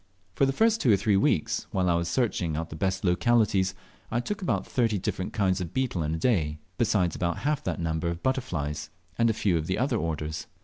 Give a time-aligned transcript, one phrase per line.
[0.33, 3.75] For the first two or three weeks, while I was searching out the best localities,
[4.09, 8.07] I took about 30 different kinds of beetles n day, besides about half that number
[8.07, 10.47] of butterflies, and a few of the other orders.